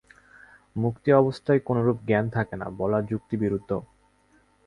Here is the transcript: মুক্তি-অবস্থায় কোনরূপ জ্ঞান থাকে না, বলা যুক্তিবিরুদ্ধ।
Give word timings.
মুক্তি-অবস্থায় 0.75 1.59
কোনরূপ 1.59 1.97
জ্ঞান 2.07 2.25
থাকে 2.29 2.55
না, 2.55 2.67
বলা 2.79 2.99
যুক্তিবিরুদ্ধ। 3.01 3.71